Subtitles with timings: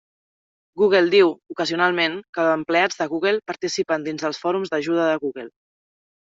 [0.81, 5.47] Google diu, ocasionalment, que empleats de Google participen dins dels Fòrums d'Ajuda de Google.